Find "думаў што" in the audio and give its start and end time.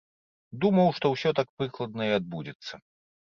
0.63-1.11